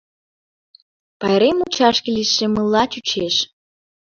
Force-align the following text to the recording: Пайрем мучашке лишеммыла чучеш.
Пайрем 1.19 1.55
мучашке 1.59 2.09
лишеммыла 2.15 2.83
чучеш. 2.91 3.35